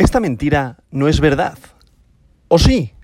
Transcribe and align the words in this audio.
Esta 0.00 0.18
mentira 0.18 0.78
no 0.90 1.08
es 1.08 1.20
verdad. 1.20 1.58
¿O 2.48 2.58
sí? 2.58 2.94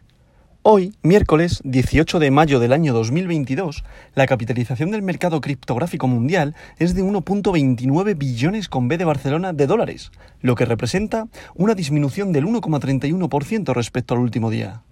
Hoy, 0.62 0.94
miércoles 1.02 1.60
18 1.62 2.18
de 2.18 2.30
mayo 2.30 2.58
del 2.58 2.72
año 2.72 2.94
2022, 2.94 3.84
la 4.14 4.26
capitalización 4.26 4.90
del 4.90 5.02
mercado 5.02 5.42
criptográfico 5.42 6.08
mundial 6.08 6.54
es 6.78 6.94
de 6.94 7.04
1.29 7.04 8.16
billones 8.16 8.70
con 8.70 8.88
B 8.88 8.96
de 8.96 9.04
Barcelona 9.04 9.52
de 9.52 9.66
dólares, 9.66 10.10
lo 10.40 10.54
que 10.54 10.64
representa 10.64 11.28
una 11.54 11.74
disminución 11.74 12.32
del 12.32 12.46
1,31% 12.46 13.74
respecto 13.74 14.14
al 14.14 14.20
último 14.20 14.48
día. 14.48 14.82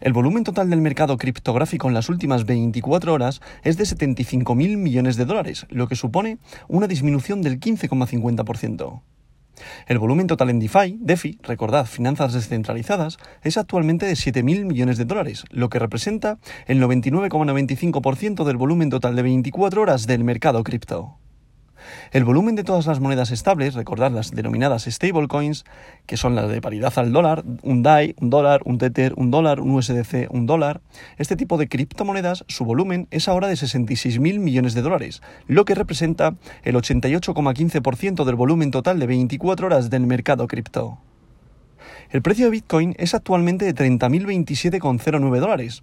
El 0.00 0.12
volumen 0.12 0.44
total 0.44 0.70
del 0.70 0.80
mercado 0.80 1.18
criptográfico 1.18 1.88
en 1.88 1.94
las 1.94 2.08
últimas 2.08 2.46
24 2.46 3.12
horas 3.12 3.40
es 3.64 3.76
de 3.76 3.82
75.000 3.82 4.76
millones 4.76 5.16
de 5.16 5.24
dólares, 5.24 5.66
lo 5.68 5.88
que 5.88 5.96
supone 5.96 6.38
una 6.68 6.86
disminución 6.86 7.42
del 7.42 7.58
15,50%. 7.58 9.00
El 9.86 9.98
volumen 9.98 10.26
total 10.26 10.50
en 10.50 10.60
DeFi, 10.60 10.98
DeFi, 11.00 11.38
recordad, 11.42 11.86
finanzas 11.86 12.32
descentralizadas, 12.32 13.18
es 13.42 13.56
actualmente 13.56 14.06
de 14.06 14.12
7.000 14.12 14.64
millones 14.64 14.98
de 14.98 15.04
dólares, 15.04 15.44
lo 15.50 15.68
que 15.68 15.78
representa 15.78 16.38
el 16.66 16.82
99,95% 16.82 18.44
del 18.44 18.56
volumen 18.56 18.90
total 18.90 19.16
de 19.16 19.22
24 19.22 19.82
horas 19.82 20.06
del 20.06 20.24
mercado 20.24 20.62
cripto. 20.64 21.18
El 22.12 22.24
volumen 22.24 22.54
de 22.54 22.64
todas 22.64 22.86
las 22.86 23.00
monedas 23.00 23.30
estables, 23.30 23.74
recordad 23.74 24.10
las 24.10 24.30
denominadas 24.30 24.84
stablecoins, 24.84 25.64
que 26.06 26.16
son 26.16 26.34
las 26.34 26.48
de 26.48 26.60
paridad 26.60 26.92
al 26.96 27.12
dólar, 27.12 27.44
un 27.62 27.82
DAI, 27.82 28.14
un 28.20 28.30
dólar, 28.30 28.62
un 28.64 28.78
Tether, 28.78 29.14
un 29.16 29.30
dólar, 29.30 29.60
un 29.60 29.72
USDC, 29.72 30.28
un 30.30 30.46
dólar, 30.46 30.80
este 31.16 31.36
tipo 31.36 31.58
de 31.58 31.68
criptomonedas, 31.68 32.44
su 32.48 32.64
volumen 32.64 33.08
es 33.10 33.28
ahora 33.28 33.48
de 33.48 33.54
66.000 33.54 34.38
millones 34.38 34.74
de 34.74 34.82
dólares, 34.82 35.22
lo 35.46 35.64
que 35.64 35.74
representa 35.74 36.34
el 36.62 36.76
88,15% 36.76 38.24
del 38.24 38.34
volumen 38.34 38.70
total 38.70 38.98
de 38.98 39.06
24 39.06 39.66
horas 39.66 39.90
del 39.90 40.06
mercado 40.06 40.46
cripto. 40.46 40.98
El 42.10 42.22
precio 42.22 42.46
de 42.46 42.52
Bitcoin 42.52 42.94
es 42.98 43.14
actualmente 43.14 43.64
de 43.64 43.74
30.027,09 43.74 45.40
dólares, 45.40 45.82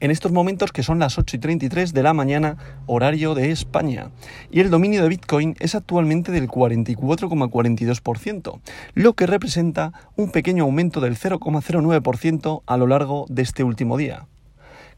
en 0.00 0.10
estos 0.10 0.32
momentos 0.32 0.72
que 0.72 0.82
son 0.82 0.98
las 0.98 1.18
8 1.18 1.36
y 1.36 1.40
33 1.40 1.94
de 1.94 2.02
la 2.02 2.14
mañana, 2.14 2.56
horario 2.86 3.34
de 3.34 3.50
España. 3.50 4.10
Y 4.50 4.60
el 4.60 4.70
dominio 4.70 5.02
de 5.02 5.08
Bitcoin 5.08 5.56
es 5.60 5.74
actualmente 5.74 6.32
del 6.32 6.48
44,42%, 6.48 8.60
lo 8.94 9.12
que 9.14 9.26
representa 9.26 9.92
un 10.16 10.30
pequeño 10.30 10.64
aumento 10.64 11.00
del 11.00 11.16
0,09% 11.16 12.62
a 12.66 12.76
lo 12.76 12.86
largo 12.86 13.24
de 13.28 13.42
este 13.42 13.64
último 13.64 13.96
día. 13.96 14.26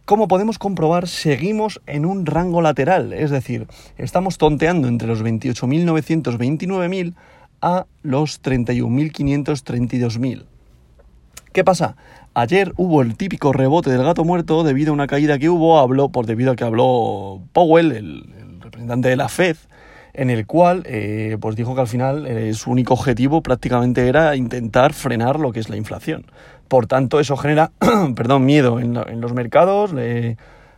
Como 0.04 0.28
podemos 0.28 0.58
comprobar, 0.58 1.08
seguimos 1.08 1.80
en 1.86 2.04
un 2.06 2.26
rango 2.26 2.62
lateral, 2.62 3.12
es 3.12 3.30
decir, 3.30 3.66
estamos 3.98 4.38
tonteando 4.38 4.86
entre 4.86 5.08
los 5.08 5.24
28.900, 5.24 6.38
29.000 6.38 7.14
a 7.60 7.86
los 8.02 8.40
31.500, 8.40 10.46
¿Qué 11.56 11.64
pasa? 11.64 11.96
Ayer 12.34 12.74
hubo 12.76 13.00
el 13.00 13.16
típico 13.16 13.50
rebote 13.50 13.88
del 13.88 14.02
gato 14.02 14.24
muerto 14.24 14.62
debido 14.62 14.90
a 14.90 14.92
una 14.92 15.06
caída 15.06 15.38
que 15.38 15.48
hubo, 15.48 15.78
habló 15.78 16.10
por 16.10 16.26
debido 16.26 16.52
a 16.52 16.54
que 16.54 16.64
habló 16.64 17.40
Powell, 17.54 17.92
el, 17.92 18.26
representante 18.60 19.08
de 19.08 19.16
la 19.16 19.30
Fed, 19.30 19.56
en 20.12 20.28
el 20.28 20.44
cual 20.44 20.82
eh, 20.84 21.38
pues 21.40 21.56
dijo 21.56 21.74
que 21.74 21.80
al 21.80 21.88
final 21.88 22.26
eh, 22.26 22.52
su 22.52 22.70
único 22.70 22.92
objetivo 22.92 23.42
prácticamente 23.42 24.06
era 24.06 24.36
intentar 24.36 24.92
frenar 24.92 25.40
lo 25.40 25.50
que 25.50 25.60
es 25.60 25.70
la 25.70 25.78
inflación. 25.78 26.26
Por 26.68 26.86
tanto, 26.86 27.20
eso 27.20 27.38
genera, 27.38 27.70
perdón, 28.14 28.44
miedo 28.44 28.78
en, 28.78 28.92
los 29.22 29.32
mercados. 29.32 29.94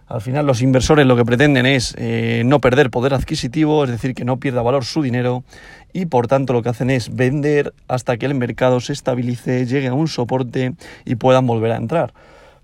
Al 0.09 0.21
final 0.23 0.47
los 0.47 0.63
inversores 0.63 1.07
lo 1.07 1.17
que 1.17 1.25
pretenden 1.25 1.67
es 1.67 1.95
eh, 1.99 2.43
no 2.47 2.61
perder 2.61 2.91
poder 2.91 3.13
adquisitivo, 3.13 3.85
es 3.85 3.91
decir, 3.91 4.15
que 4.15 4.25
no 4.25 4.39
pierda 4.39 4.63
valor 4.63 4.85
su 4.85 5.03
dinero 5.03 5.45
y 5.93 6.07
por 6.07 6.29
tanto 6.29 6.55
lo 6.55 6.63
que 6.63 6.71
hacen 6.71 6.91
es 6.91 7.15
vender 7.15 7.75
hasta 7.89 8.17
que 8.17 8.27
el 8.27 8.35
mercado 8.35 8.81
se 8.81 8.95
estabilice, 8.95 9.67
llegue 9.67 9.89
a 9.89 9.95
un 9.95 10.09
soporte 10.09 10.75
y 11.05 11.17
puedan 11.17 11.47
volver 11.47 11.73
a 11.73 11.77
entrar. 11.77 12.15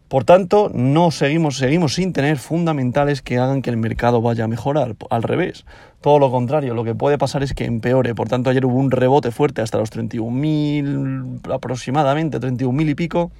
Por 0.08 0.24
tanto, 0.24 0.70
no 0.72 1.10
seguimos, 1.10 1.56
seguimos 1.56 1.94
sin 1.94 2.12
tener 2.12 2.38
fundamentales 2.38 3.20
que 3.20 3.38
hagan 3.38 3.62
que 3.62 3.70
el 3.70 3.76
mercado 3.76 4.22
vaya 4.22 4.44
a 4.44 4.48
mejorar. 4.48 4.94
Al 5.10 5.22
revés, 5.22 5.64
todo 6.00 6.18
lo 6.18 6.30
contrario, 6.30 6.74
lo 6.74 6.84
que 6.84 6.94
puede 6.94 7.18
pasar 7.18 7.42
es 7.42 7.52
que 7.52 7.64
empeore. 7.64 8.14
Por 8.14 8.28
tanto, 8.28 8.50
ayer 8.50 8.64
hubo 8.64 8.78
un 8.78 8.90
rebote 8.90 9.32
fuerte 9.32 9.62
hasta 9.62 9.78
los 9.78 9.90
31.000 9.90 11.52
aproximadamente, 11.52 12.38
31.000 12.38 12.90
y 12.90 12.94
pico, 12.94 13.32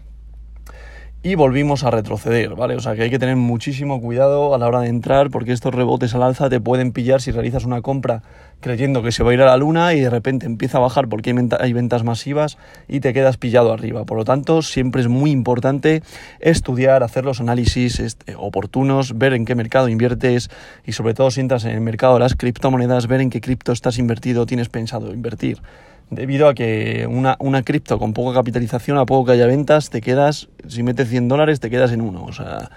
y 1.25 1.37
volvimos 1.37 1.85
a 1.85 1.91
retroceder, 1.91 2.55
¿vale? 2.55 2.77
O 2.77 2.81
sea 2.81 2.95
que 2.95 3.03
hay 3.03 3.11
que 3.11 3.19
tener 3.19 3.37
muchísimo 3.37 3.99
cuidado 3.99 4.55
a 4.55 4.59
la 4.59 4.67
hora 4.67 4.81
de 4.81 4.89
entrar 4.89 5.31
porque 5.31 5.53
estos 5.53 5.75
rebotes 5.75 6.15
al 6.15 6.23
alza 6.23 6.51
te 6.51 6.61
pueden 6.61 6.93
pillar 6.93 7.23
si 7.23 7.31
realizas 7.31 7.65
una 7.65 7.81
compra 7.81 8.23
creyendo 8.61 9.03
que 9.03 9.11
se 9.11 9.25
va 9.25 9.31
a 9.31 9.35
ir 9.35 9.41
a 9.41 9.47
la 9.47 9.57
luna 9.57 9.95
y 9.95 10.01
de 10.01 10.11
repente 10.11 10.45
empieza 10.45 10.77
a 10.77 10.83
bajar 10.83 11.09
porque 11.09 11.35
hay 11.61 11.73
ventas 11.73 12.05
masivas 12.05 12.59
y 12.89 13.01
te 13.01 13.15
quedas 13.15 13.39
pillado 13.39 13.73
arriba. 13.73 14.05
Por 14.05 14.19
lo 14.19 14.27
tanto, 14.27 14.61
siempre 14.61 15.01
es 15.01 15.09
muy 15.09 15.31
importante 15.31 16.03
estudiar, 16.41 17.03
hacer 17.03 17.25
los 17.25 17.41
análisis 17.41 18.01
este, 18.01 18.37
oportunos, 18.37 19.17
ver 19.17 19.33
en 19.33 19.47
qué 19.47 19.55
mercado 19.55 19.89
inviertes 19.89 20.51
y 20.85 20.93
sobre 20.93 21.15
todo 21.15 21.31
si 21.31 21.41
entras 21.41 21.65
en 21.65 21.71
el 21.71 21.81
mercado 21.81 22.15
de 22.15 22.21
las 22.21 22.35
criptomonedas, 22.35 23.07
ver 23.07 23.23
en 23.23 23.31
qué 23.31 23.41
cripto 23.41 23.73
estás 23.73 23.99
invertido, 23.99 24.45
tienes 24.45 24.69
pensado 24.69 25.11
invertir 25.15 25.63
debido 26.11 26.49
a 26.49 26.55
que 26.55 27.07
una, 27.09 27.37
una 27.41 27.63
cripto 27.63 27.99
con 27.99 28.13
poca 28.13 28.35
capitalización, 28.35 28.99
a 28.99 29.07
poco 29.07 29.27
que 29.27 29.33
haya 29.33 29.47
ventas, 29.47 29.91
te 29.91 30.01
quedas, 30.01 30.49
si 30.69 30.83
metes 30.83 31.09
100 31.09 31.29
dólares, 31.29 31.61
te 31.61 31.71
quedas 31.71 31.93
en 31.93 32.01
uno. 32.01 32.25
O 32.25 32.33
sea, 32.33 32.71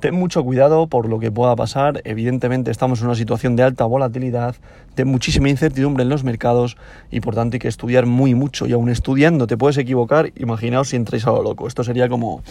ten 0.00 0.14
mucho 0.14 0.42
cuidado 0.42 0.86
por 0.86 1.08
lo 1.08 1.18
que 1.18 1.30
pueda 1.30 1.54
pasar. 1.54 2.00
Evidentemente 2.04 2.70
estamos 2.70 3.00
en 3.00 3.06
una 3.06 3.14
situación 3.14 3.54
de 3.56 3.62
alta 3.62 3.84
volatilidad, 3.84 4.56
de 4.96 5.04
muchísima 5.04 5.48
incertidumbre 5.48 6.02
en 6.02 6.08
los 6.08 6.24
mercados 6.24 6.76
y 7.10 7.20
por 7.20 7.34
tanto 7.34 7.54
hay 7.54 7.58
que 7.60 7.68
estudiar 7.68 8.06
muy 8.06 8.34
mucho. 8.34 8.66
Y 8.66 8.72
aún 8.72 8.88
estudiando 8.88 9.46
te 9.46 9.56
puedes 9.56 9.78
equivocar, 9.78 10.32
imaginaos 10.36 10.88
si 10.88 10.96
entráis 10.96 11.26
a 11.26 11.30
lo 11.30 11.42
loco. 11.42 11.68
Esto 11.68 11.84
sería 11.84 12.08
como, 12.08 12.42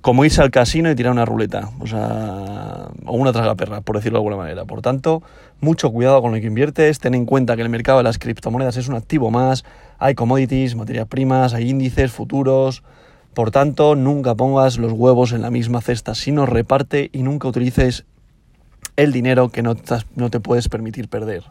como 0.00 0.24
irse 0.24 0.40
al 0.40 0.50
casino 0.50 0.90
y 0.90 0.94
tirar 0.94 1.12
una 1.12 1.24
ruleta, 1.24 1.70
o 1.80 1.86
sea, 1.86 2.88
o 3.04 3.16
una 3.16 3.32
tragaperra, 3.32 3.80
por 3.80 3.96
decirlo 3.96 4.18
de 4.18 4.20
alguna 4.20 4.36
manera. 4.36 4.64
Por 4.64 4.80
tanto, 4.80 5.22
mucho 5.60 5.90
cuidado 5.90 6.22
con 6.22 6.32
lo 6.32 6.40
que 6.40 6.46
inviertes, 6.46 6.98
ten 6.98 7.14
en 7.14 7.26
cuenta 7.26 7.56
que 7.56 7.62
el 7.62 7.68
mercado 7.68 7.98
de 7.98 8.04
las 8.04 8.18
criptomonedas 8.18 8.76
es 8.76 8.88
un 8.88 8.94
activo 8.94 9.30
más, 9.30 9.64
hay 9.98 10.14
commodities, 10.14 10.74
materias 10.74 11.06
primas, 11.06 11.54
hay 11.54 11.70
índices, 11.70 12.10
futuros, 12.10 12.82
por 13.34 13.50
tanto, 13.50 13.94
nunca 13.94 14.34
pongas 14.34 14.78
los 14.78 14.92
huevos 14.92 15.32
en 15.32 15.42
la 15.42 15.50
misma 15.50 15.80
cesta, 15.80 16.14
sino 16.14 16.44
reparte 16.44 17.08
y 17.12 17.22
nunca 17.22 17.48
utilices 17.48 18.04
el 18.96 19.12
dinero 19.12 19.48
que 19.48 19.62
no 19.62 19.74
te, 19.74 20.40
puedes 20.40 20.68
permitir 20.68 21.08
perder. 21.08 21.44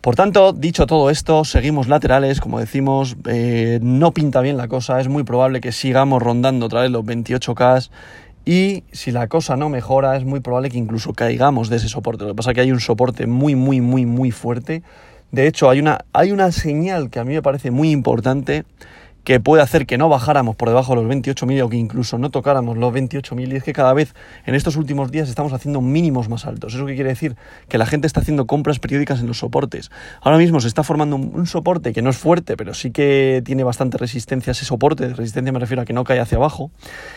Por 0.00 0.14
tanto, 0.14 0.52
dicho 0.52 0.86
todo 0.86 1.10
esto, 1.10 1.44
seguimos 1.44 1.88
laterales, 1.88 2.40
como 2.40 2.60
decimos, 2.60 3.16
eh, 3.28 3.80
no 3.82 4.12
pinta 4.12 4.40
bien 4.40 4.56
la 4.56 4.68
cosa, 4.68 5.00
es 5.00 5.08
muy 5.08 5.24
probable 5.24 5.60
que 5.60 5.72
sigamos 5.72 6.22
rondando 6.22 6.66
otra 6.66 6.82
vez 6.82 6.92
los 6.92 7.04
28K 7.04 7.90
y 8.44 8.84
si 8.92 9.10
la 9.10 9.26
cosa 9.26 9.56
no 9.56 9.68
mejora 9.68 10.16
es 10.16 10.24
muy 10.24 10.38
probable 10.38 10.70
que 10.70 10.78
incluso 10.78 11.12
caigamos 11.14 11.68
de 11.68 11.78
ese 11.78 11.88
soporte. 11.88 12.22
Lo 12.22 12.30
que 12.30 12.36
pasa 12.36 12.52
es 12.52 12.54
que 12.54 12.60
hay 12.60 12.70
un 12.70 12.78
soporte 12.78 13.26
muy, 13.26 13.56
muy, 13.56 13.80
muy, 13.80 14.06
muy 14.06 14.30
fuerte. 14.30 14.84
De 15.32 15.48
hecho, 15.48 15.68
hay 15.68 15.80
una, 15.80 16.04
hay 16.12 16.30
una 16.30 16.52
señal 16.52 17.10
que 17.10 17.18
a 17.18 17.24
mí 17.24 17.34
me 17.34 17.42
parece 17.42 17.72
muy 17.72 17.90
importante 17.90 18.64
que 19.26 19.40
puede 19.40 19.60
hacer 19.60 19.86
que 19.86 19.98
no 19.98 20.08
bajáramos 20.08 20.54
por 20.54 20.68
debajo 20.68 20.94
de 20.94 21.02
los 21.02 21.12
28.000 21.12 21.64
o 21.64 21.68
que 21.68 21.76
incluso 21.76 22.16
no 22.16 22.30
tocáramos 22.30 22.76
los 22.76 22.94
28.000 22.94 23.54
y 23.54 23.56
es 23.56 23.64
que 23.64 23.72
cada 23.72 23.92
vez 23.92 24.14
en 24.44 24.54
estos 24.54 24.76
últimos 24.76 25.10
días 25.10 25.28
estamos 25.28 25.52
haciendo 25.52 25.80
mínimos 25.80 26.28
más 26.28 26.46
altos. 26.46 26.74
¿Eso 26.74 26.86
qué 26.86 26.94
quiere 26.94 27.10
decir? 27.10 27.34
Que 27.68 27.76
la 27.76 27.86
gente 27.86 28.06
está 28.06 28.20
haciendo 28.20 28.46
compras 28.46 28.78
periódicas 28.78 29.18
en 29.18 29.26
los 29.26 29.38
soportes. 29.38 29.90
Ahora 30.20 30.38
mismo 30.38 30.60
se 30.60 30.68
está 30.68 30.84
formando 30.84 31.16
un, 31.16 31.44
soporte 31.48 31.92
que 31.92 32.02
no 32.02 32.10
es 32.10 32.16
fuerte, 32.16 32.56
pero 32.56 32.72
sí 32.72 32.92
que 32.92 33.42
tiene 33.44 33.64
bastante 33.64 33.98
resistencia 33.98 34.52
ese 34.52 34.64
soporte. 34.64 35.08
Resistencia 35.08 35.50
me 35.50 35.58
refiero 35.58 35.82
a 35.82 35.84
que 35.84 35.92
no 35.92 36.04
cae 36.04 36.20
hacia 36.20 36.38
abajo. 36.38 36.70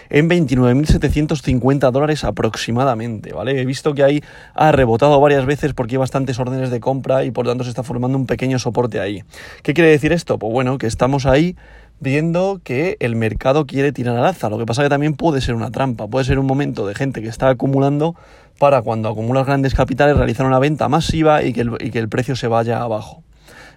En 0.09 0.27
29.750 0.27 1.91
dólares 1.91 2.23
aproximadamente, 2.23 3.33
¿vale? 3.33 3.61
He 3.61 3.65
visto 3.65 3.93
que 3.93 4.01
ahí 4.01 4.23
ha 4.55 4.71
rebotado 4.71 5.21
varias 5.21 5.45
veces 5.45 5.75
porque 5.75 5.93
hay 5.93 5.99
bastantes 5.99 6.39
órdenes 6.39 6.71
de 6.71 6.79
compra 6.79 7.23
y 7.23 7.29
por 7.29 7.45
tanto 7.45 7.65
se 7.65 7.69
está 7.69 7.83
formando 7.83 8.17
un 8.17 8.25
pequeño 8.25 8.57
soporte 8.57 8.99
ahí. 8.99 9.23
¿Qué 9.61 9.75
quiere 9.75 9.91
decir 9.91 10.11
esto? 10.11 10.39
Pues 10.39 10.51
bueno, 10.51 10.79
que 10.79 10.87
estamos 10.87 11.27
ahí 11.27 11.55
viendo 11.99 12.61
que 12.63 12.97
el 12.99 13.15
mercado 13.15 13.65
quiere 13.65 13.91
tirar 13.91 14.17
al 14.17 14.25
alza. 14.25 14.49
Lo 14.49 14.57
que 14.57 14.65
pasa 14.65 14.83
que 14.83 14.89
también 14.89 15.15
puede 15.15 15.41
ser 15.41 15.55
una 15.55 15.71
trampa, 15.71 16.07
puede 16.07 16.25
ser 16.25 16.39
un 16.39 16.45
momento 16.45 16.87
de 16.87 16.95
gente 16.95 17.21
que 17.21 17.27
está 17.27 17.49
acumulando 17.49 18.15
para 18.57 18.81
cuando 18.81 19.09
acumulas 19.09 19.45
grandes 19.45 19.73
capitales 19.73 20.17
realizar 20.17 20.45
una 20.45 20.59
venta 20.59 20.89
masiva 20.89 21.43
y 21.43 21.53
que 21.53 21.61
el, 21.61 21.71
y 21.79 21.91
que 21.91 21.99
el 21.99 22.09
precio 22.09 22.35
se 22.35 22.47
vaya 22.47 22.81
abajo. 22.81 23.23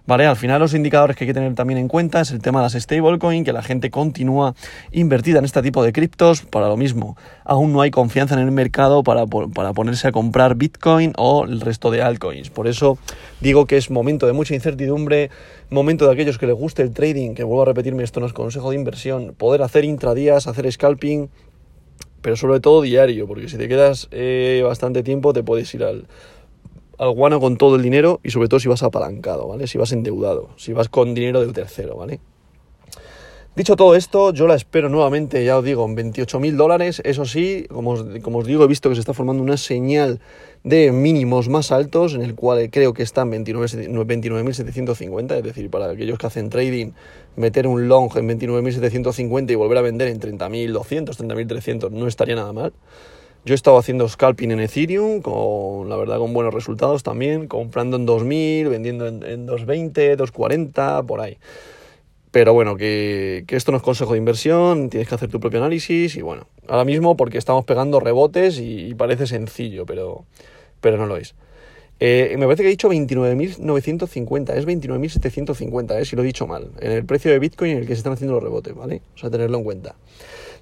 ¿Vale? 0.04 0.26
Al 0.26 0.34
final 0.37 0.60
los 0.60 0.75
indicadores 0.75 1.16
que 1.16 1.25
hay 1.25 1.28
que 1.28 1.34
tener 1.34 1.54
también 1.54 1.78
en 1.78 1.87
cuenta 1.87 2.20
es 2.20 2.32
el 2.32 2.40
tema 2.40 2.58
de 2.58 2.64
las 2.64 2.72
stablecoin, 2.72 3.44
que 3.44 3.52
la 3.52 3.62
gente 3.62 3.90
continúa 3.90 4.54
invertida 4.90 5.38
en 5.38 5.44
este 5.44 5.62
tipo 5.62 5.82
de 5.84 5.93
criptos, 5.93 6.43
para 6.43 6.66
lo 6.66 6.76
mismo. 6.76 7.16
Aún 7.44 7.72
no 7.72 7.81
hay 7.81 7.93
confianza 7.93 8.34
en 8.34 8.40
el 8.40 8.50
mercado 8.50 9.04
para, 9.04 9.26
para 9.26 9.72
ponerse 9.72 10.08
a 10.08 10.12
comprar 10.12 10.56
Bitcoin 10.56 11.12
o 11.16 11.44
el 11.44 11.60
resto 11.60 11.93
de 11.93 12.02
altcoins. 12.02 12.50
Por 12.50 12.66
eso 12.66 12.99
digo 13.40 13.66
que 13.66 13.76
es 13.76 13.90
momento 13.90 14.26
de 14.26 14.32
mucha 14.32 14.54
incertidumbre, 14.54 15.31
momento 15.70 16.06
de 16.06 16.12
aquellos 16.12 16.37
que 16.37 16.46
les 16.46 16.56
guste 16.56 16.82
el 16.82 16.93
trading, 16.93 17.34
que 17.34 17.44
vuelvo 17.44 17.62
a 17.62 17.66
repetirme, 17.66 18.02
esto 18.02 18.19
no 18.19 18.26
es 18.26 18.32
consejo 18.32 18.70
de 18.70 18.76
inversión, 18.76 19.34
poder 19.38 19.62
hacer 19.62 19.84
intradías, 19.84 20.48
hacer 20.48 20.70
scalping, 20.70 21.31
pero 22.22 22.37
sobre 22.37 22.58
todo 22.58 22.82
diario, 22.82 23.28
porque 23.28 23.48
si 23.48 23.56
te 23.56 23.69
quedas 23.69 24.08
eh, 24.10 24.62
bastante 24.64 25.05
tiempo 25.05 25.32
te 25.32 25.44
puedes 25.44 25.72
ir 25.75 25.84
al, 25.84 26.06
al 27.02 27.10
guano 27.10 27.40
con 27.40 27.56
todo 27.56 27.75
el 27.75 27.82
dinero 27.82 28.20
y 28.22 28.31
sobre 28.31 28.46
todo 28.49 28.60
si 28.60 28.69
vas 28.69 28.84
apalancado, 28.84 29.49
¿vale? 29.49 29.66
Si 29.66 29.76
vas 29.76 29.90
endeudado, 29.90 30.50
si 30.56 30.72
vas 30.72 30.88
con 30.88 31.14
dinero 31.14 31.40
del 31.40 31.52
tercero, 31.52 31.96
¿vale? 31.96 32.20
Dicho 33.56 33.75
todo 33.75 33.96
esto, 33.96 34.32
yo 34.32 34.46
la 34.46 34.54
espero 34.54 34.88
nuevamente, 34.88 35.44
ya 35.44 35.58
os 35.58 35.64
digo, 35.64 35.84
en 35.84 35.96
28.000 35.96 36.54
dólares. 36.54 37.02
Eso 37.04 37.25
sí, 37.26 37.66
como 37.69 37.90
os, 37.90 38.04
como 38.22 38.38
os 38.38 38.46
digo, 38.46 38.62
he 38.64 38.69
visto 38.69 38.88
que 38.88 38.94
se 38.94 39.00
está 39.00 39.14
formando 39.14 39.43
una 39.43 39.56
señal 39.56 40.20
de 40.62 40.93
mínimos 40.93 41.49
más 41.49 41.72
altos, 41.72 42.14
en 42.14 42.22
el 42.22 42.37
cual 42.37 42.70
creo 42.70 42.94
que 42.94 43.02
están 43.02 43.32
29.750, 43.32 45.37
es 45.37 45.43
decir, 45.43 45.70
para 45.70 45.90
aquellos 45.90 46.19
que 46.19 46.26
hacen 46.28 46.50
trading, 46.50 46.93
meter 47.34 47.66
un 47.66 47.88
long 47.88 48.16
en 48.16 48.28
29.750 48.28 49.50
y 49.50 49.56
volver 49.56 49.78
a 49.78 49.82
vender 49.82 50.06
en 50.08 50.20
30.200, 50.20 51.16
30.300 51.16 51.90
no 51.90 52.06
estaría 52.06 52.37
nada 52.37 52.52
mal. 52.52 52.72
Yo 53.44 53.54
he 53.54 53.56
estado 53.56 53.76
haciendo 53.76 54.08
scalping 54.08 54.52
en 54.52 54.60
Ethereum, 54.60 55.20
con 55.20 55.88
la 55.88 55.96
verdad 55.96 56.18
con 56.18 56.32
buenos 56.32 56.54
resultados 56.54 57.02
también, 57.02 57.48
comprando 57.48 57.96
en 57.96 58.06
2000, 58.06 58.68
vendiendo 58.68 59.08
en, 59.08 59.22
en 59.24 59.46
220, 59.46 60.16
240, 60.16 61.02
por 61.02 61.20
ahí. 61.20 61.38
Pero 62.32 62.54
bueno, 62.54 62.76
que, 62.76 63.44
esto 63.46 63.72
no 63.72 63.76
es 63.76 63.82
consejo 63.82 64.12
de 64.12 64.18
inversión, 64.18 64.88
tienes 64.88 65.06
que 65.06 65.14
hacer 65.14 65.28
tu 65.28 65.38
propio 65.38 65.58
análisis 65.58 66.16
y 66.16 66.22
bueno, 66.22 66.46
ahora 66.66 66.86
mismo 66.86 67.14
porque 67.14 67.36
estamos 67.36 67.66
pegando 67.66 68.00
rebotes 68.00 68.58
y, 68.58 68.94
parece 68.94 69.26
sencillo, 69.26 69.84
pero, 69.84 70.24
pero 70.80 70.96
no 70.96 71.04
lo 71.04 71.18
es. 71.18 71.34
Eh, 72.00 72.34
me 72.38 72.46
parece 72.46 72.62
que 72.62 72.68
he 72.68 72.70
dicho 72.70 72.90
29.950, 72.90 74.56
es 74.56 74.66
29.750, 74.66 76.00
eh, 76.00 76.04
si 76.04 76.16
lo 76.16 76.22
he 76.22 76.26
dicho 76.26 76.46
mal, 76.46 76.70
en 76.80 76.92
el 76.92 77.04
precio 77.04 77.30
de 77.30 77.38
Bitcoin 77.38 77.72
en 77.72 77.78
el 77.78 77.86
que 77.86 77.94
se 77.94 77.98
están 77.98 78.14
haciendo 78.14 78.34
los 78.34 78.42
rebotes, 78.42 78.74
¿vale? 78.74 79.02
O 79.14 79.18
sea, 79.18 79.30
tenerlo 79.30 79.58
en 79.58 79.64
cuenta. 79.64 79.94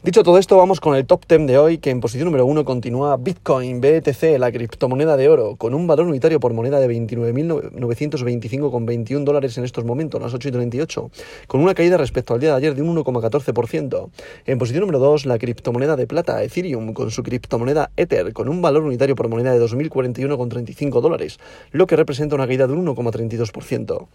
Dicho 0.03 0.23
todo 0.23 0.39
esto, 0.39 0.57
vamos 0.57 0.81
con 0.81 0.97
el 0.97 1.05
top 1.05 1.27
10 1.29 1.47
de 1.47 1.59
hoy, 1.59 1.77
que 1.77 1.91
en 1.91 2.01
posición 2.01 2.25
número 2.25 2.47
1 2.47 2.65
continúa 2.65 3.19
Bitcoin 3.19 3.83
BTC, 3.83 4.39
la 4.39 4.51
criptomoneda 4.51 5.19
de 5.19 5.29
oro, 5.29 5.57
con 5.57 5.75
un 5.75 5.87
valor 5.87 6.07
unitario 6.07 6.41
por 6.41 6.55
moneda 6.55 6.81
de 6.81 6.89
29.925,21 6.89 9.25
dólares 9.25 9.59
en 9.59 9.65
estos 9.65 9.85
momentos, 9.85 10.19
las 10.19 10.33
8 10.33 10.49
y 10.49 10.53
38, 10.53 11.11
con 11.47 11.61
una 11.61 11.75
caída 11.75 11.99
respecto 11.99 12.33
al 12.33 12.41
día 12.41 12.53
de 12.53 12.57
ayer 12.57 12.75
de 12.75 12.81
un 12.81 12.97
1,14%. 12.97 14.09
En 14.47 14.59
posición 14.59 14.81
número 14.81 15.01
2, 15.01 15.27
la 15.27 15.37
criptomoneda 15.37 15.97
de 15.97 16.07
plata, 16.07 16.43
Ethereum, 16.43 16.95
con 16.95 17.11
su 17.11 17.23
criptomoneda 17.23 17.91
Ether, 17.99 18.33
con 18.33 18.49
un 18.49 18.63
valor 18.63 18.85
unitario 18.85 19.15
por 19.15 19.29
moneda 19.29 19.53
de 19.53 19.63
2.041,35 19.63 21.03
dólares, 21.03 21.30
lo 21.71 21.87
que 21.87 21.97
representa 21.97 22.35
una 22.35 22.47
caída 22.47 22.67
de 22.67 22.73
un 22.73 22.87
1,32%. 22.87 24.09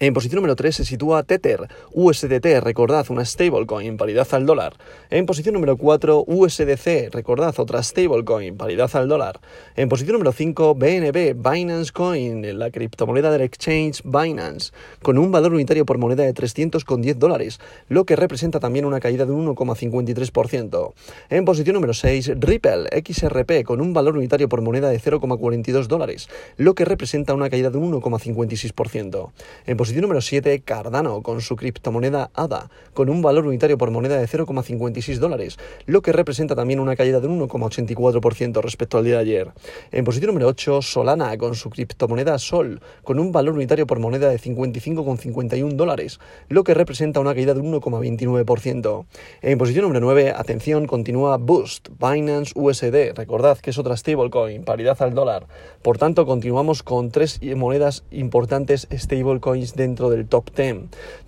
En 0.00 0.14
posición 0.14 0.36
número 0.36 0.54
3 0.54 0.76
se 0.76 0.84
sitúa 0.84 1.24
Tether, 1.24 1.66
USDT, 1.92 2.60
recordad, 2.62 3.04
una 3.08 3.24
stablecoin, 3.24 3.96
paridad 3.96 4.28
al 4.30 4.46
dólar. 4.46 4.74
En 5.10 5.26
posición 5.26 5.54
número 5.54 5.76
4, 5.76 6.24
USDC, 6.24 7.10
recordad, 7.10 7.52
otra 7.58 7.82
stablecoin, 7.82 8.56
paridad 8.56 8.88
al 8.94 9.08
dólar. 9.08 9.40
En 9.74 9.88
posición 9.88 10.12
número 10.12 10.30
5, 10.30 10.76
BNB, 10.76 11.34
Binance 11.34 11.90
Coin, 11.90 12.58
la 12.60 12.70
criptomoneda 12.70 13.32
del 13.32 13.40
exchange 13.40 14.02
Binance, 14.04 14.70
con 15.02 15.18
un 15.18 15.32
valor 15.32 15.52
unitario 15.52 15.84
por 15.84 15.98
moneda 15.98 16.22
de 16.22 16.32
310 16.32 17.18
dólares, 17.18 17.58
lo 17.88 18.04
que 18.04 18.14
representa 18.14 18.60
también 18.60 18.84
una 18.84 19.00
caída 19.00 19.26
de 19.26 19.32
1,53%. 19.32 20.92
En 21.28 21.44
posición 21.44 21.74
número 21.74 21.92
6, 21.92 22.34
Ripple, 22.38 22.88
XRP, 23.04 23.64
con 23.64 23.80
un 23.80 23.92
valor 23.92 24.16
unitario 24.16 24.48
por 24.48 24.60
moneda 24.60 24.90
de 24.90 25.00
0,42 25.00 25.88
dólares, 25.88 26.28
lo 26.56 26.76
que 26.76 26.84
representa 26.84 27.34
una 27.34 27.50
caída 27.50 27.70
de 27.70 27.78
1,56%. 27.80 29.32
En 29.66 29.76
posición 29.88 30.02
número 30.02 30.20
7, 30.20 30.60
Cardano, 30.66 31.22
con 31.22 31.40
su 31.40 31.56
criptomoneda 31.56 32.30
ADA, 32.34 32.68
con 32.92 33.08
un 33.08 33.22
valor 33.22 33.46
unitario 33.46 33.78
por 33.78 33.90
moneda 33.90 34.18
de 34.18 34.28
0,56 34.28 35.16
dólares, 35.16 35.56
lo 35.86 36.02
que 36.02 36.12
representa 36.12 36.54
también 36.54 36.78
una 36.78 36.94
caída 36.94 37.20
de 37.20 37.28
1,84% 37.28 38.60
respecto 38.60 38.98
al 38.98 39.04
día 39.04 39.14
de 39.14 39.20
ayer. 39.20 39.52
En 39.90 40.04
posición 40.04 40.28
número 40.28 40.48
8, 40.48 40.82
Solana, 40.82 41.38
con 41.38 41.54
su 41.54 41.70
criptomoneda 41.70 42.38
Sol, 42.38 42.82
con 43.02 43.18
un 43.18 43.32
valor 43.32 43.54
unitario 43.54 43.86
por 43.86 43.98
moneda 43.98 44.28
de 44.28 44.38
55,51 44.38 45.72
dólares, 45.72 46.20
lo 46.50 46.64
que 46.64 46.74
representa 46.74 47.20
una 47.20 47.34
caída 47.34 47.54
de 47.54 47.62
1,29%. 47.62 49.06
En 49.40 49.56
posición 49.56 49.84
número 49.84 50.00
9, 50.00 50.34
atención, 50.36 50.86
continúa 50.86 51.38
Boost, 51.38 51.88
Binance 51.98 52.52
USD, 52.54 53.16
recordad 53.16 53.56
que 53.56 53.70
es 53.70 53.78
otra 53.78 53.96
stablecoin, 53.96 54.64
paridad 54.64 55.00
al 55.00 55.14
dólar. 55.14 55.46
Por 55.80 55.96
tanto, 55.96 56.26
continuamos 56.26 56.82
con 56.82 57.10
tres 57.10 57.40
monedas 57.56 58.04
importantes 58.10 58.86
stablecoins 58.92 59.77
dentro 59.78 60.10
del 60.10 60.26
top 60.26 60.54
10, 60.54 60.76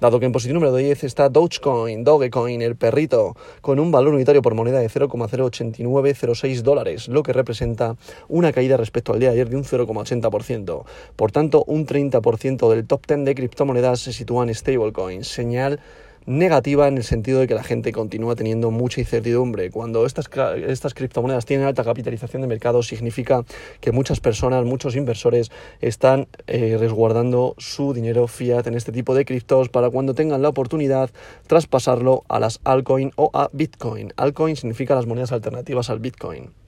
dado 0.01 0.21
que 0.21 0.27
en 0.27 0.33
posición 0.33 0.55
número 0.55 0.77
10 0.77 1.05
está 1.05 1.31
Dogecoin, 1.31 2.05
Dogecoin, 2.05 2.61
el 2.61 2.77
perrito, 2.77 3.37
con 3.63 3.81
un 3.81 3.91
valor 3.91 4.13
unitario 4.13 4.43
por 4.43 4.55
moneda 4.55 4.81
de 4.81 4.91
0,08906 4.91 6.63
dólares, 6.63 7.09
lo 7.09 7.23
que 7.23 7.33
representa 7.33 7.97
una 8.29 8.53
caída 8.53 8.77
respecto 8.77 9.15
al 9.15 9.21
día 9.21 9.31
de 9.31 9.37
ayer 9.37 9.49
de 9.49 9.57
un 9.57 9.65
0,80%. 9.65 10.85
Por 11.17 11.33
tanto, 11.33 11.65
un 11.67 11.87
30% 11.87 12.69
del 12.69 12.87
top 12.87 13.07
10 13.07 13.25
de 13.25 13.35
criptomonedas 13.35 14.01
se 14.01 14.13
sitúa 14.13 14.45
en 14.45 14.55
stablecoins, 14.55 15.27
señal 15.27 15.81
negativa 16.31 16.87
en 16.87 16.97
el 16.97 17.05
sentido 17.05 17.41
de 17.41 17.49
que 17.49 17.55
la 17.55 17.65
gente 17.65 17.93
continúa 17.93 18.37
teniendo 18.37 18.71
mucha 18.71 19.01
incertidumbre. 19.01 19.71
Cuando 19.71 20.07
estas, 20.07 20.31
estas 20.67 20.95
criptomonedas 20.95 21.45
tienen 21.45 21.67
alta 21.67 21.85
capitalización 21.85 22.43
de 22.43 22.49
mercado, 22.49 22.83
significa 22.83 23.45
que 23.81 23.91
muchas 23.93 24.21
personas, 24.21 24.65
muchos 24.65 24.95
inversores 24.95 25.51
están 25.81 26.29
eh, 26.47 26.77
resguardando 26.79 27.55
su 27.59 27.93
dinero 27.93 28.29
fiat 28.29 28.67
en 28.67 28.75
este 28.75 28.93
tipo 28.93 29.15
de 29.15 29.25
criptos 29.25 29.69
para 29.69 29.91
cuando 29.91 30.15
tengan 30.15 30.43
la 30.43 30.49
oportunidad 30.49 31.11
traspasarlo 31.47 32.23
a 32.29 32.39
las 32.39 32.61
altcoin 32.65 33.11
o 33.17 33.31
a 33.35 33.51
Bitcoin. 33.53 34.13
Altcoin 34.17 34.57
significa 34.57 34.95
las 34.95 35.07
monedas 35.07 35.33
alternativas 35.33 35.91
al 35.91 35.99
Bitcoin. 35.99 36.60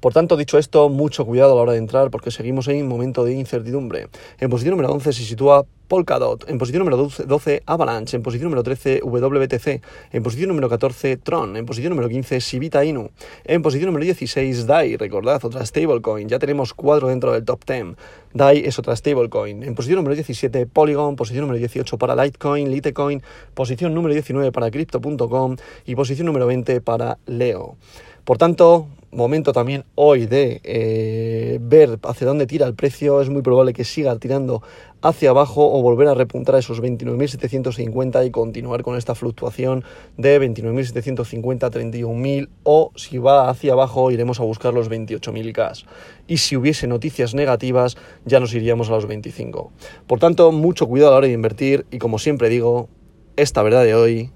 Por 0.00 0.12
tanto, 0.12 0.36
dicho 0.36 0.58
esto, 0.58 0.88
mucho 0.88 1.24
cuidado 1.24 1.52
a 1.52 1.56
la 1.56 1.62
hora 1.62 1.72
de 1.72 1.78
entrar 1.78 2.10
porque 2.10 2.30
seguimos 2.30 2.68
en 2.68 2.82
un 2.82 2.88
momento 2.88 3.24
de 3.24 3.34
incertidumbre. 3.34 4.08
En 4.38 4.50
posición 4.50 4.72
número 4.72 4.92
11 4.92 5.12
se 5.12 5.24
sitúa 5.24 5.64
Polkadot, 5.88 6.48
en 6.48 6.58
posición 6.58 6.80
número 6.84 6.96
12, 6.96 7.62
Avalanche, 7.66 8.16
en 8.16 8.22
posición 8.22 8.46
número 8.46 8.62
13 8.62 9.02
WTC, 9.04 9.82
en 10.12 10.22
posición 10.22 10.48
número 10.48 10.68
14 10.68 11.18
Tron, 11.18 11.56
en 11.56 11.66
posición 11.66 11.90
número 11.90 12.08
15 12.08 12.40
Sivita 12.40 12.84
Inu, 12.84 13.10
en 13.44 13.62
posición 13.62 13.86
número 13.88 14.04
16 14.04 14.66
DAI, 14.66 14.96
recordad, 14.96 15.44
otra 15.44 15.64
stablecoin, 15.64 16.28
ya 16.28 16.38
tenemos 16.38 16.72
cuatro 16.72 17.08
dentro 17.08 17.32
del 17.32 17.44
top 17.44 17.64
10. 17.66 17.96
DAI 18.32 18.64
es 18.64 18.78
otra 18.78 18.96
stablecoin, 18.96 19.62
en 19.62 19.74
posición 19.74 19.96
número 19.96 20.14
17 20.14 20.66
Polygon, 20.66 21.16
posición 21.16 21.42
número 21.42 21.58
18 21.58 21.98
para 21.98 22.16
Litecoin, 22.16 22.70
Litecoin, 22.70 23.22
posición 23.52 23.94
número 23.94 24.14
19 24.14 24.52
para 24.52 24.70
Crypto.com 24.70 25.56
y 25.84 25.94
posición 25.94 26.26
número 26.26 26.46
20 26.46 26.80
para 26.80 27.18
Leo. 27.26 27.76
Por 28.24 28.38
tanto, 28.38 28.88
momento 29.14 29.52
también 29.52 29.84
hoy 29.94 30.26
de 30.26 30.60
eh, 30.64 31.58
ver 31.60 31.98
hacia 32.02 32.26
dónde 32.26 32.46
tira 32.46 32.66
el 32.66 32.74
precio. 32.74 33.20
Es 33.20 33.30
muy 33.30 33.42
probable 33.42 33.72
que 33.72 33.84
siga 33.84 34.16
tirando 34.16 34.62
hacia 35.02 35.30
abajo 35.30 35.70
o 35.72 35.82
volver 35.82 36.08
a 36.08 36.14
repuntar 36.14 36.56
esos 36.56 36.82
29.750 36.82 38.26
y 38.26 38.30
continuar 38.30 38.82
con 38.82 38.96
esta 38.96 39.14
fluctuación 39.14 39.84
de 40.16 40.40
29.750 40.40 41.64
a 41.64 41.70
31.000 41.70 42.48
o 42.62 42.92
si 42.96 43.18
va 43.18 43.50
hacia 43.50 43.72
abajo 43.72 44.10
iremos 44.10 44.40
a 44.40 44.44
buscar 44.44 44.74
los 44.74 44.90
28.000K. 44.90 45.84
Y 46.26 46.38
si 46.38 46.56
hubiese 46.56 46.86
noticias 46.86 47.34
negativas 47.34 47.96
ya 48.24 48.40
nos 48.40 48.54
iríamos 48.54 48.88
a 48.88 48.92
los 48.92 49.06
25. 49.06 49.72
Por 50.06 50.18
tanto, 50.18 50.52
mucho 50.52 50.86
cuidado 50.86 51.10
a 51.10 51.12
la 51.12 51.18
hora 51.18 51.26
de 51.26 51.34
invertir 51.34 51.86
y 51.90 51.98
como 51.98 52.18
siempre 52.18 52.48
digo, 52.48 52.88
esta 53.36 53.62
verdad 53.62 53.84
de 53.84 53.94
hoy 53.94 54.30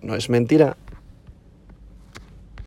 no 0.00 0.14
es 0.14 0.30
mentira. 0.30 0.76